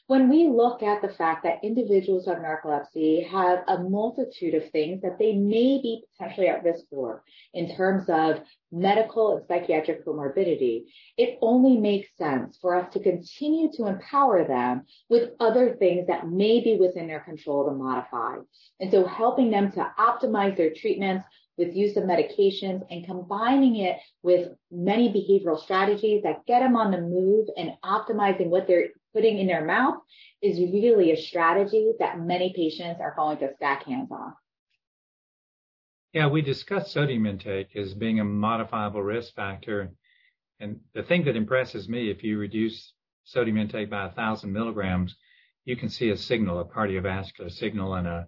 When 0.07 0.29
we 0.29 0.47
look 0.47 0.83
at 0.83 1.01
the 1.01 1.09
fact 1.09 1.43
that 1.43 1.63
individuals 1.63 2.27
with 2.27 2.37
narcolepsy 2.37 3.27
have 3.29 3.63
a 3.67 3.79
multitude 3.79 4.53
of 4.53 4.69
things 4.71 5.01
that 5.01 5.19
they 5.19 5.33
may 5.33 5.81
be 5.81 6.03
potentially 6.17 6.47
at 6.47 6.63
risk 6.63 6.85
for 6.89 7.23
in 7.53 7.75
terms 7.75 8.05
of 8.09 8.39
medical 8.71 9.35
and 9.35 9.45
psychiatric 9.47 10.05
comorbidity, 10.05 10.85
it 11.17 11.37
only 11.41 11.77
makes 11.77 12.07
sense 12.17 12.57
for 12.61 12.75
us 12.75 12.91
to 12.93 12.99
continue 12.99 13.71
to 13.73 13.87
empower 13.87 14.45
them 14.45 14.83
with 15.09 15.31
other 15.39 15.75
things 15.75 16.07
that 16.07 16.27
may 16.27 16.61
be 16.61 16.77
within 16.77 17.07
their 17.07 17.21
control 17.21 17.65
to 17.65 17.71
modify. 17.71 18.35
And 18.79 18.91
so 18.91 19.05
helping 19.05 19.51
them 19.51 19.71
to 19.73 19.91
optimize 19.99 20.55
their 20.55 20.73
treatments 20.73 21.25
with 21.57 21.75
use 21.75 21.97
of 21.97 22.03
medications 22.03 22.85
and 22.91 23.05
combining 23.05 23.77
it 23.77 23.97
with 24.21 24.49
many 24.71 25.09
behavioral 25.09 25.59
strategies 25.59 26.23
that 26.23 26.45
get 26.45 26.59
them 26.59 26.75
on 26.75 26.91
the 26.91 27.01
move 27.01 27.47
and 27.57 27.71
optimizing 27.83 28.47
what 28.47 28.67
they're 28.67 28.89
putting 29.17 29.39
in 29.39 29.47
their 29.47 29.65
mouth 29.65 29.95
is 30.43 30.59
really 30.59 31.11
a 31.11 31.17
strategy 31.17 31.91
that 31.97 32.19
many 32.19 32.53
patients 32.55 32.99
are 33.01 33.15
going 33.15 33.39
to 33.39 33.49
stack 33.55 33.83
hands 33.85 34.09
on. 34.11 34.31
Yeah, 36.13 36.27
we 36.27 36.43
discussed 36.43 36.91
sodium 36.91 37.25
intake 37.25 37.75
as 37.75 37.95
being 37.95 38.19
a 38.19 38.23
modifiable 38.23 39.01
risk 39.01 39.33
factor. 39.33 39.91
And 40.59 40.81
the 40.93 41.01
thing 41.01 41.25
that 41.25 41.35
impresses 41.35 41.89
me, 41.89 42.11
if 42.11 42.23
you 42.23 42.37
reduce 42.37 42.93
sodium 43.23 43.57
intake 43.57 43.89
by 43.89 44.05
1,000 44.05 44.53
milligrams, 44.53 45.15
you 45.65 45.75
can 45.75 45.89
see 45.89 46.09
a 46.11 46.17
signal, 46.17 46.59
a 46.59 46.65
cardiovascular 46.65 47.51
signal 47.51 47.95
and 47.95 48.07
a 48.07 48.27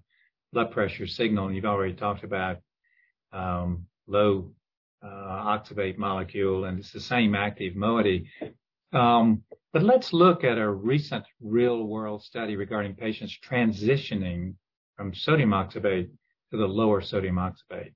blood 0.51 0.72
pressure 0.72 1.05
signal. 1.05 1.48
And 1.48 1.55
you've 1.55 1.65
already 1.65 1.93
talked 1.93 2.24
about 2.24 2.58
um, 3.31 3.86
low 4.08 4.51
uh, 5.03 5.60
molecule, 5.98 6.65
and 6.65 6.79
it's 6.79 6.91
the 6.91 7.00
same 7.00 7.36
active 7.36 7.75
moiety. 7.75 8.29
Um, 8.91 9.43
but 9.72 9.84
let's 9.84 10.14
look 10.14 10.44
at 10.44 10.58
a 10.58 10.70
recent 10.70 11.26
real-world 11.42 12.24
study 12.24 12.56
regarding 12.56 12.96
patients 12.96 13.38
transitioning 13.48 14.56
from 14.96 15.14
sodium 15.14 15.52
oxybate 15.52 16.10
to 16.52 16.58
the 16.58 16.68
lower 16.68 17.02
sodium 17.02 17.36
oxybate. 17.36 17.94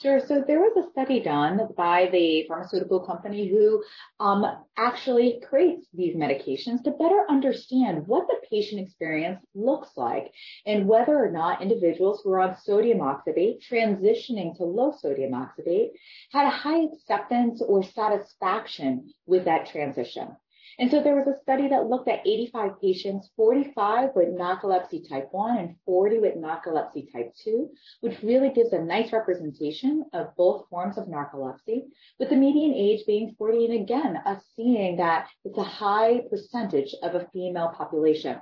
Sure. 0.00 0.18
So 0.26 0.42
there 0.46 0.60
was 0.60 0.82
a 0.82 0.90
study 0.92 1.20
done 1.20 1.60
by 1.76 2.08
the 2.10 2.46
pharmaceutical 2.48 3.00
company 3.00 3.48
who 3.48 3.84
um, 4.18 4.46
actually 4.78 5.42
creates 5.46 5.86
these 5.92 6.16
medications 6.16 6.82
to 6.84 6.92
better 6.92 7.26
understand 7.28 8.06
what 8.06 8.26
the 8.26 8.40
patient 8.48 8.80
experience 8.80 9.40
looks 9.54 9.90
like 9.96 10.32
and 10.64 10.88
whether 10.88 11.14
or 11.14 11.30
not 11.30 11.60
individuals 11.60 12.22
who 12.24 12.32
are 12.32 12.40
on 12.40 12.56
sodium 12.62 13.00
oxybate 13.00 13.58
transitioning 13.70 14.56
to 14.56 14.64
low 14.64 14.94
sodium 14.98 15.32
oxybate 15.32 15.90
had 16.32 16.46
a 16.46 16.50
high 16.50 16.84
acceptance 16.84 17.60
or 17.60 17.82
satisfaction 17.82 19.12
with 19.26 19.44
that 19.44 19.66
transition. 19.66 20.28
And 20.78 20.90
so 20.90 21.02
there 21.02 21.16
was 21.16 21.26
a 21.26 21.40
study 21.42 21.68
that 21.68 21.88
looked 21.88 22.08
at 22.08 22.26
85 22.26 22.80
patients, 22.80 23.30
45 23.36 24.10
with 24.14 24.28
narcolepsy 24.28 25.08
type 25.08 25.28
1 25.32 25.58
and 25.58 25.76
40 25.84 26.18
with 26.18 26.36
narcolepsy 26.36 27.12
type 27.12 27.32
2, 27.44 27.70
which 28.00 28.22
really 28.22 28.50
gives 28.50 28.72
a 28.72 28.82
nice 28.82 29.12
representation 29.12 30.04
of 30.12 30.34
both 30.36 30.68
forms 30.68 30.96
of 30.96 31.06
narcolepsy, 31.06 31.84
with 32.18 32.30
the 32.30 32.36
median 32.36 32.74
age 32.74 33.04
being 33.06 33.34
40. 33.36 33.66
And 33.66 33.82
again, 33.82 34.16
us 34.24 34.42
seeing 34.56 34.96
that 34.96 35.28
it's 35.44 35.58
a 35.58 35.62
high 35.62 36.20
percentage 36.30 36.94
of 37.02 37.14
a 37.14 37.28
female 37.32 37.74
population. 37.76 38.40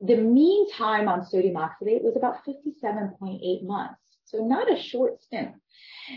The 0.00 0.16
mean 0.16 0.70
time 0.72 1.08
on 1.08 1.24
sodium 1.24 1.56
oxybate 1.56 2.02
was 2.02 2.16
about 2.16 2.44
57.8 2.44 3.64
months. 3.64 4.01
So 4.32 4.44
not 4.44 4.72
a 4.72 4.80
short 4.80 5.20
stint. 5.22 5.52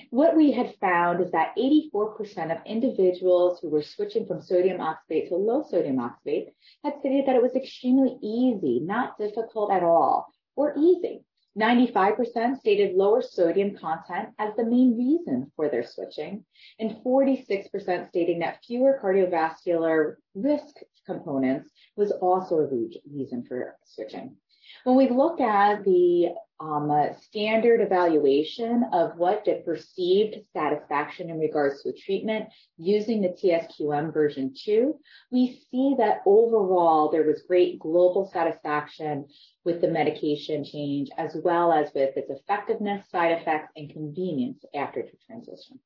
What 0.09 0.37
we 0.37 0.51
had 0.51 0.75
found 0.79 1.21
is 1.21 1.31
that 1.31 1.55
84% 1.57 2.51
of 2.51 2.65
individuals 2.65 3.59
who 3.59 3.69
were 3.69 3.83
switching 3.83 4.25
from 4.25 4.41
sodium 4.41 4.79
oxybate 4.79 5.27
to 5.29 5.35
low 5.35 5.63
sodium 5.69 5.97
oxybate 5.97 6.53
had 6.83 6.97
stated 6.99 7.25
that 7.27 7.35
it 7.35 7.41
was 7.41 7.55
extremely 7.55 8.17
easy, 8.21 8.79
not 8.79 9.17
difficult 9.17 9.71
at 9.71 9.83
all, 9.83 10.27
or 10.55 10.73
easy. 10.77 11.25
95% 11.59 12.57
stated 12.57 12.95
lower 12.95 13.21
sodium 13.21 13.77
content 13.77 14.29
as 14.39 14.53
the 14.55 14.65
main 14.65 14.97
reason 14.97 15.51
for 15.55 15.69
their 15.69 15.83
switching, 15.83 16.43
and 16.79 16.97
46% 17.03 18.09
stating 18.09 18.39
that 18.39 18.59
fewer 18.65 18.99
cardiovascular 19.01 20.15
risk 20.33 20.75
components 21.05 21.69
was 21.95 22.11
also 22.11 22.59
a 22.59 22.89
reason 23.13 23.45
for 23.47 23.77
switching. 23.85 24.35
When 24.83 24.95
we 24.95 25.09
look 25.09 25.39
at 25.41 25.83
the 25.83 26.33
um, 26.59 26.91
standard 27.21 27.81
evaluation 27.81 28.85
of 28.93 29.17
what 29.17 29.43
the 29.45 29.61
perceived 29.65 30.37
satisfaction 30.53 31.29
in 31.29 31.39
regards 31.39 31.83
to 31.83 31.91
treatment 31.91 32.47
using 32.77 33.21
the 33.21 33.29
TSQM 33.29 34.13
version 34.13 34.53
2, 34.63 34.97
we 35.31 35.59
see 35.69 35.95
that 35.97 36.21
overall 36.25 37.11
there 37.11 37.23
was 37.23 37.43
great 37.47 37.79
global 37.79 38.29
satisfaction 38.31 39.25
with 39.65 39.81
the 39.81 39.89
medication 39.89 40.63
change 40.63 41.09
as 41.17 41.35
well 41.43 41.73
as 41.73 41.93
with 41.93 42.15
its 42.15 42.29
effectiveness, 42.29 43.09
side 43.09 43.33
effects, 43.33 43.71
and 43.75 43.91
convenience 43.91 44.63
after 44.73 45.01
the 45.01 45.17
transition. 45.27 45.79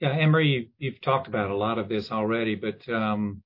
Yeah, 0.00 0.10
Anne 0.10 0.30
Marie, 0.30 0.70
you've 0.78 1.00
talked 1.00 1.26
about 1.26 1.50
a 1.50 1.56
lot 1.56 1.78
of 1.78 1.88
this 1.88 2.10
already, 2.10 2.54
but 2.54 2.86
um, 2.88 3.42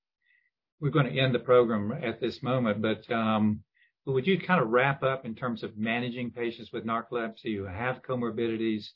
we're 0.80 0.90
going 0.90 1.07
to 1.07 1.21
end 1.21 1.35
the 1.35 1.40
program 1.40 1.92
at 2.02 2.21
this 2.21 2.42
moment. 2.42 2.83
But 2.83 3.11
um, 3.12 3.62
would 4.07 4.26
you 4.26 4.38
kind 4.40 4.62
of 4.62 4.71
wrap 4.71 5.02
up 5.02 5.25
in 5.25 5.35
terms 5.35 5.62
of 5.62 5.76
managing 5.76 6.30
patients 6.30 6.73
with 6.73 6.87
narcolepsy 6.87 7.57
who 7.57 7.64
have 7.64 8.02
comorbidities 8.02 8.87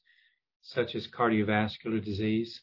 such 0.63 0.95
as 0.95 1.07
cardiovascular 1.09 2.03
disease? 2.03 2.61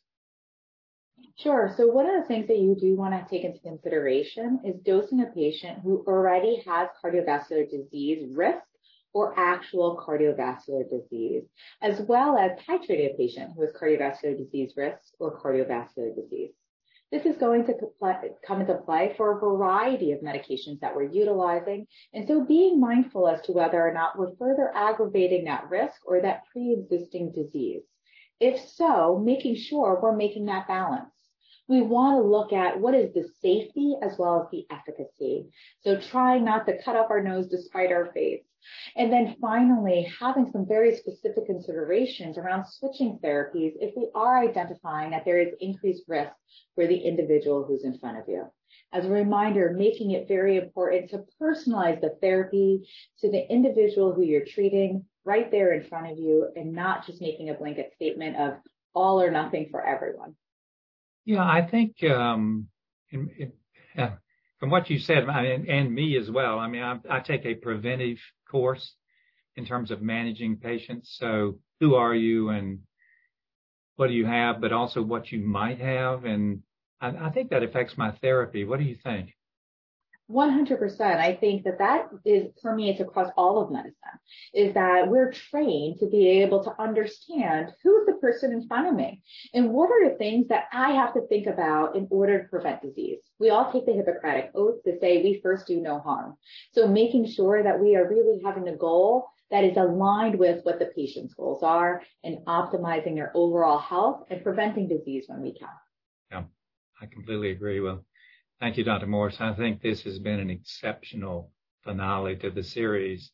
Sure. 1.37 1.73
So 1.77 1.87
one 1.87 2.09
of 2.09 2.21
the 2.21 2.27
things 2.27 2.47
that 2.47 2.57
you 2.57 2.75
do 2.79 2.95
want 2.95 3.13
to 3.13 3.29
take 3.29 3.45
into 3.45 3.59
consideration 3.59 4.59
is 4.65 4.81
dosing 4.83 5.21
a 5.21 5.27
patient 5.27 5.79
who 5.83 6.03
already 6.07 6.63
has 6.65 6.89
cardiovascular 7.03 7.69
disease 7.69 8.35
risk 8.35 8.65
or 9.13 9.37
actual 9.37 10.01
cardiovascular 10.07 10.89
disease, 10.89 11.43
as 11.81 12.01
well 12.07 12.37
as 12.37 12.51
titrating 12.67 13.13
a 13.13 13.17
patient 13.17 13.51
who 13.55 13.61
has 13.61 13.71
cardiovascular 13.73 14.37
disease 14.37 14.73
risk 14.75 15.13
or 15.19 15.39
cardiovascular 15.39 16.15
disease. 16.15 16.53
This 17.11 17.25
is 17.25 17.37
going 17.37 17.65
to 17.65 17.75
come 18.47 18.61
into 18.61 18.75
play 18.75 19.13
for 19.17 19.31
a 19.31 19.39
variety 19.39 20.13
of 20.13 20.21
medications 20.21 20.79
that 20.79 20.95
we're 20.95 21.11
utilizing. 21.11 21.87
And 22.13 22.25
so 22.25 22.45
being 22.45 22.79
mindful 22.79 23.27
as 23.27 23.41
to 23.41 23.51
whether 23.51 23.85
or 23.85 23.93
not 23.93 24.17
we're 24.17 24.35
further 24.37 24.71
aggravating 24.73 25.43
that 25.45 25.69
risk 25.69 25.99
or 26.05 26.21
that 26.21 26.43
pre-existing 26.51 27.33
disease. 27.33 27.83
If 28.39 28.61
so, 28.61 29.21
making 29.23 29.55
sure 29.55 29.99
we're 30.01 30.15
making 30.15 30.45
that 30.45 30.67
balance 30.67 31.11
we 31.67 31.81
want 31.81 32.17
to 32.17 32.27
look 32.27 32.53
at 32.53 32.79
what 32.79 32.93
is 32.93 33.13
the 33.13 33.27
safety 33.41 33.95
as 34.01 34.17
well 34.17 34.41
as 34.41 34.47
the 34.51 34.65
efficacy. 34.69 35.47
So 35.81 35.99
trying 35.99 36.43
not 36.43 36.65
to 36.65 36.81
cut 36.83 36.95
off 36.95 37.09
our 37.09 37.23
nose 37.23 37.47
despite 37.47 37.91
our 37.91 38.11
face. 38.13 38.43
And 38.95 39.11
then 39.11 39.35
finally, 39.41 40.11
having 40.19 40.51
some 40.51 40.67
very 40.67 40.95
specific 40.95 41.45
considerations 41.45 42.37
around 42.37 42.65
switching 42.65 43.17
therapies 43.23 43.73
if 43.79 43.95
we 43.95 44.09
are 44.13 44.37
identifying 44.37 45.11
that 45.11 45.25
there 45.25 45.39
is 45.39 45.53
increased 45.59 46.03
risk 46.07 46.31
for 46.75 46.85
the 46.85 46.97
individual 46.97 47.63
who's 47.63 47.85
in 47.85 47.97
front 47.97 48.19
of 48.19 48.27
you. 48.27 48.45
As 48.93 49.05
a 49.05 49.09
reminder, 49.09 49.73
making 49.75 50.11
it 50.11 50.27
very 50.27 50.57
important 50.57 51.09
to 51.09 51.25
personalize 51.41 52.01
the 52.01 52.17
therapy 52.21 52.87
to 53.19 53.31
the 53.31 53.49
individual 53.51 54.13
who 54.13 54.21
you're 54.21 54.45
treating 54.45 55.05
right 55.23 55.49
there 55.49 55.73
in 55.73 55.83
front 55.83 56.11
of 56.11 56.17
you 56.17 56.49
and 56.55 56.73
not 56.73 57.05
just 57.05 57.21
making 57.21 57.49
a 57.49 57.53
blanket 57.53 57.93
statement 57.95 58.35
of 58.37 58.53
all 58.93 59.21
or 59.21 59.31
nothing 59.31 59.69
for 59.71 59.83
everyone. 59.85 60.35
Yeah, 61.25 61.43
I 61.43 61.67
think 61.69 62.03
um, 62.03 62.67
in, 63.11 63.29
in, 63.37 64.01
uh, 64.01 64.15
from 64.59 64.69
what 64.69 64.89
you 64.89 64.99
said, 64.99 65.27
I 65.29 65.43
mean, 65.43 65.69
and 65.69 65.93
me 65.93 66.17
as 66.17 66.29
well. 66.29 66.59
I 66.59 66.67
mean, 66.67 66.81
I, 66.83 66.99
I 67.09 67.19
take 67.19 67.45
a 67.45 67.55
preventive 67.55 68.17
course 68.49 68.95
in 69.55 69.65
terms 69.65 69.91
of 69.91 70.01
managing 70.01 70.57
patients. 70.57 71.15
So, 71.19 71.59
who 71.79 71.95
are 71.95 72.15
you, 72.15 72.49
and 72.49 72.79
what 73.95 74.07
do 74.07 74.13
you 74.13 74.25
have, 74.25 74.61
but 74.61 74.71
also 74.71 75.01
what 75.01 75.31
you 75.31 75.39
might 75.45 75.79
have, 75.79 76.25
and 76.25 76.63
I, 76.99 77.09
I 77.09 77.29
think 77.29 77.49
that 77.49 77.63
affects 77.63 77.97
my 77.97 78.11
therapy. 78.11 78.63
What 78.63 78.79
do 78.79 78.85
you 78.85 78.95
think? 79.03 79.33
100%. 80.31 81.01
I 81.01 81.35
think 81.35 81.63
that 81.63 81.79
that 81.79 82.09
is 82.25 82.47
permeates 82.61 83.01
across 83.01 83.31
all 83.37 83.61
of 83.61 83.71
medicine 83.71 83.93
is 84.53 84.73
that 84.73 85.07
we're 85.07 85.31
trained 85.31 85.99
to 85.99 86.07
be 86.07 86.27
able 86.41 86.63
to 86.63 86.81
understand 86.81 87.71
who's 87.83 88.05
the 88.05 88.13
person 88.13 88.51
in 88.51 88.67
front 88.67 88.87
of 88.87 88.95
me 88.95 89.21
and 89.53 89.71
what 89.71 89.89
are 89.91 90.09
the 90.09 90.15
things 90.15 90.47
that 90.47 90.65
I 90.71 90.91
have 90.91 91.13
to 91.13 91.27
think 91.27 91.47
about 91.47 91.95
in 91.95 92.07
order 92.09 92.41
to 92.41 92.49
prevent 92.49 92.81
disease. 92.81 93.19
We 93.39 93.49
all 93.49 93.71
take 93.71 93.85
the 93.85 93.93
Hippocratic 93.93 94.51
oath 94.55 94.83
to 94.85 94.97
say 94.99 95.21
we 95.21 95.41
first 95.43 95.67
do 95.67 95.81
no 95.81 95.99
harm. 95.99 96.37
So 96.71 96.87
making 96.87 97.27
sure 97.27 97.61
that 97.63 97.79
we 97.79 97.95
are 97.95 98.07
really 98.07 98.41
having 98.43 98.67
a 98.67 98.75
goal 98.75 99.27
that 99.51 99.65
is 99.65 99.75
aligned 99.75 100.39
with 100.39 100.63
what 100.63 100.79
the 100.79 100.91
patient's 100.95 101.33
goals 101.33 101.61
are 101.61 102.01
and 102.23 102.37
optimizing 102.47 103.15
their 103.15 103.31
overall 103.35 103.79
health 103.79 104.23
and 104.29 104.43
preventing 104.43 104.87
disease 104.87 105.25
when 105.27 105.41
we 105.41 105.53
can. 105.53 105.67
Yeah, 106.31 106.43
I 107.01 107.05
completely 107.07 107.51
agree. 107.51 107.81
Well, 107.81 108.05
Thank 108.61 108.77
you, 108.77 108.83
Dr. 108.83 109.07
Morse. 109.07 109.41
I 109.41 109.55
think 109.55 109.81
this 109.81 110.03
has 110.03 110.19
been 110.19 110.39
an 110.39 110.51
exceptional 110.51 111.51
finale 111.83 112.35
to 112.35 112.51
the 112.51 112.61
series. 112.61 113.31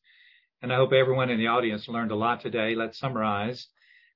And 0.62 0.72
I 0.72 0.78
hope 0.78 0.94
everyone 0.94 1.30
in 1.30 1.38
the 1.38 1.48
audience 1.48 1.90
learned 1.90 2.12
a 2.12 2.16
lot 2.16 2.40
today. 2.40 2.76
Let's 2.76 2.98
summarize 2.98 3.68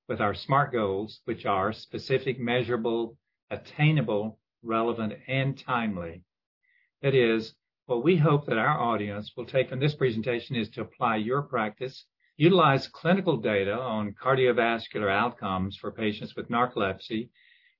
with 0.07 0.21
our 0.21 0.33
SMART 0.33 0.71
goals, 0.71 1.19
which 1.25 1.45
are 1.45 1.73
specific, 1.73 2.39
measurable, 2.39 3.17
attainable, 3.49 4.39
relevant, 4.63 5.11
and 5.27 5.59
timely. 5.59 6.23
That 7.01 7.13
is, 7.13 7.55
what 7.87 8.05
we 8.05 8.15
hope 8.15 8.45
that 8.45 8.57
our 8.57 8.79
audience 8.79 9.33
will 9.35 9.45
take 9.45 9.67
from 9.67 9.81
this 9.81 9.95
presentation 9.95 10.55
is 10.55 10.69
to 10.69 10.81
apply 10.81 11.17
your 11.17 11.41
practice, 11.41 12.05
utilize 12.37 12.87
clinical 12.87 13.35
data 13.35 13.73
on 13.73 14.13
cardiovascular 14.13 15.11
outcomes 15.11 15.75
for 15.75 15.91
patients 15.91 16.37
with 16.37 16.47
narcolepsy 16.47 17.31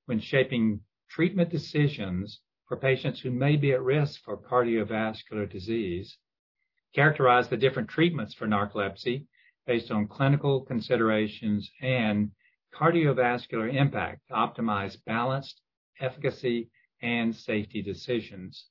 when 0.07 0.19
shaping 0.19 0.81
treatment 1.09 1.49
decisions 1.49 2.41
for 2.71 2.77
patients 2.77 3.19
who 3.19 3.31
may 3.31 3.57
be 3.57 3.73
at 3.73 3.83
risk 3.83 4.23
for 4.23 4.37
cardiovascular 4.37 5.45
disease, 5.51 6.17
characterize 6.95 7.49
the 7.49 7.57
different 7.57 7.89
treatments 7.89 8.33
for 8.33 8.47
narcolepsy 8.47 9.25
based 9.67 9.91
on 9.91 10.07
clinical 10.07 10.61
considerations 10.61 11.69
and 11.81 12.31
cardiovascular 12.73 13.75
impact 13.75 14.21
to 14.29 14.33
optimize 14.33 14.95
balanced 15.05 15.59
efficacy 15.99 16.69
and 17.01 17.35
safety 17.35 17.81
decisions. 17.81 18.67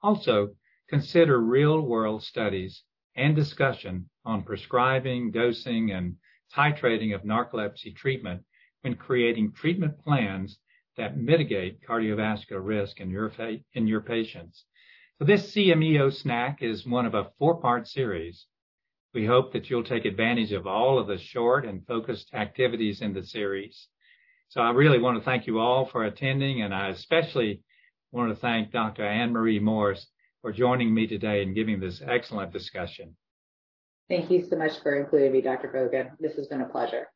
Also, 0.00 0.54
consider 0.88 1.42
real-world 1.42 2.22
studies 2.22 2.84
and 3.16 3.36
discussion 3.36 4.08
on 4.24 4.42
prescribing, 4.42 5.30
dosing, 5.30 5.90
and 5.90 6.16
titrating 6.50 7.14
of 7.14 7.20
narcolepsy 7.20 7.94
treatment 7.94 8.42
when 8.80 8.94
creating 8.94 9.52
treatment 9.52 9.98
plans 9.98 10.58
that 10.96 11.16
mitigate 11.16 11.86
cardiovascular 11.86 12.64
risk 12.64 13.00
in 13.00 13.10
your, 13.10 13.32
in 13.74 13.86
your 13.86 14.00
patients. 14.00 14.64
So 15.18 15.24
this 15.24 15.54
CMEO 15.54 16.12
snack 16.12 16.62
is 16.62 16.86
one 16.86 17.06
of 17.06 17.14
a 17.14 17.30
four-part 17.38 17.88
series. 17.88 18.46
We 19.14 19.26
hope 19.26 19.52
that 19.52 19.68
you'll 19.68 19.84
take 19.84 20.04
advantage 20.04 20.52
of 20.52 20.66
all 20.66 20.98
of 20.98 21.06
the 21.06 21.18
short 21.18 21.64
and 21.64 21.86
focused 21.86 22.32
activities 22.34 23.02
in 23.02 23.12
the 23.12 23.22
series. 23.22 23.88
So 24.48 24.60
I 24.60 24.70
really 24.70 24.98
want 24.98 25.18
to 25.18 25.24
thank 25.24 25.46
you 25.46 25.60
all 25.60 25.86
for 25.86 26.04
attending, 26.04 26.62
and 26.62 26.74
I 26.74 26.88
especially 26.88 27.62
want 28.10 28.30
to 28.30 28.40
thank 28.40 28.72
Dr. 28.72 29.04
Anne 29.04 29.32
Marie 29.32 29.60
Morse 29.60 30.06
for 30.40 30.52
joining 30.52 30.92
me 30.92 31.06
today 31.06 31.42
and 31.42 31.54
giving 31.54 31.78
this 31.78 32.02
excellent 32.06 32.52
discussion. 32.52 33.16
Thank 34.08 34.30
you 34.30 34.44
so 34.50 34.56
much 34.56 34.72
for 34.82 34.96
including 34.96 35.32
me, 35.32 35.40
Dr. 35.40 35.68
Bogan. 35.68 36.18
This 36.18 36.34
has 36.36 36.48
been 36.48 36.60
a 36.60 36.68
pleasure. 36.68 37.11